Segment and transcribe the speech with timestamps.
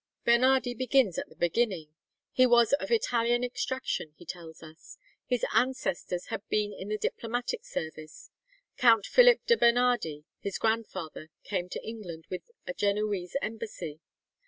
[0.25, 1.93] Bernardi begins at the beginning.
[2.31, 4.97] He was of Italian extraction, he tells us.
[5.27, 8.31] His ancestors had been in the diplomatic service.
[8.77, 13.99] Count Philip de Bernardi, his grandfather, came to England with a Genoese embassy.